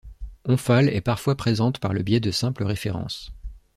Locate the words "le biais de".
1.93-2.31